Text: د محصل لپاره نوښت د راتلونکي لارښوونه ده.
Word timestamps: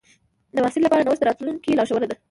د 0.55 0.57
محصل 0.63 0.81
لپاره 0.83 1.01
نوښت 1.05 1.19
د 1.21 1.25
راتلونکي 1.29 1.71
لارښوونه 1.77 2.05
ده. 2.09 2.15